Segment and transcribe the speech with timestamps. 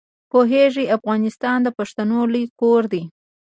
[0.31, 3.03] پوهېږې افغانستان د پښتنو لوی کور دی.